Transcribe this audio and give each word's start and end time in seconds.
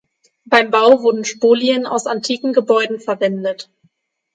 Beim 0.45 0.71
Bau 0.71 1.03
wurden 1.03 1.25
Spolien 1.25 1.85
aus 1.85 2.07
antiken 2.07 2.53
Gebäuden 2.53 2.99
verwendet. 2.99 3.69